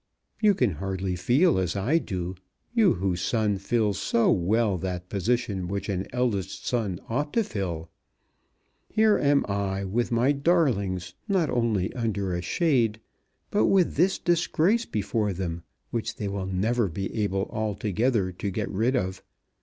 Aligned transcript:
You 0.41 0.55
can 0.55 0.71
hardly 0.71 1.15
feel 1.15 1.59
as 1.59 1.75
I 1.75 1.99
do, 1.99 2.33
you, 2.73 2.95
whose 2.95 3.21
son 3.21 3.59
fills 3.59 3.99
so 4.01 4.31
well 4.31 4.79
that 4.79 5.09
position 5.09 5.67
which 5.67 5.89
an 5.89 6.07
eldest 6.11 6.65
son 6.65 6.99
ought 7.07 7.31
to 7.33 7.43
fill! 7.43 7.87
Here 8.89 9.19
am 9.19 9.45
I 9.47 9.83
with 9.83 10.11
my 10.11 10.31
darlings, 10.31 11.13
not 11.27 11.51
only 11.51 11.93
under 11.93 12.33
a 12.33 12.41
shade, 12.41 12.99
but 13.51 13.67
with 13.67 13.93
this 13.93 14.17
disgrace 14.17 14.87
before 14.87 15.33
them 15.33 15.61
which 15.91 16.15
they 16.15 16.27
will 16.27 16.47
never 16.47 16.87
be 16.87 17.15
able 17.21 17.43
altogether 17.51 18.31
to 18.31 18.49
get 18.49 18.71
rid 18.71 18.95
of. 18.95 19.21